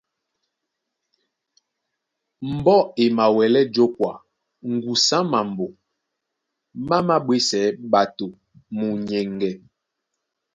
Mbɔ́ 2.53 2.79
e 3.03 3.05
mawɛlɛ́ 3.17 3.63
jǒkwa 3.73 4.11
ŋgusu 4.71 5.13
á 5.17 5.19
mambo 5.31 5.65
má 6.87 6.97
māɓwésɛɛ́ 7.07 7.75
ɓato 7.91 8.25
munyɛŋgɛ. 8.77 9.51